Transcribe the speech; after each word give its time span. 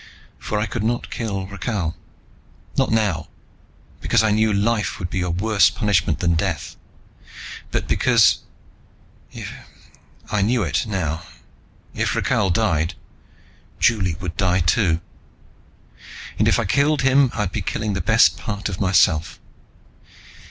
For 0.39 0.57
I 0.59 0.65
could 0.65 0.81
not 0.81 1.11
kill 1.11 1.45
Rakhal. 1.45 1.93
Not, 2.75 2.89
now, 2.89 3.27
because 3.99 4.23
I 4.23 4.31
knew 4.31 4.51
life 4.51 4.97
would 4.97 5.11
be 5.11 5.21
a 5.21 5.29
worse 5.29 5.69
punishment 5.69 6.21
than 6.21 6.33
death. 6.33 6.75
But 7.69 7.87
because 7.87 8.39
I 10.31 10.41
knew 10.41 10.63
it, 10.63 10.87
now 10.87 11.21
if 11.93 12.15
Rakhal 12.15 12.49
died, 12.49 12.95
Juli 13.79 14.15
would 14.15 14.35
die, 14.37 14.61
too. 14.61 15.01
And 16.39 16.47
if 16.47 16.57
I 16.57 16.65
killed 16.65 17.03
him 17.03 17.29
I'd 17.35 17.51
be 17.51 17.61
killing 17.61 17.93
the 17.93 18.01
best 18.01 18.37
part 18.37 18.69
of 18.69 18.81
myself. 18.81 19.39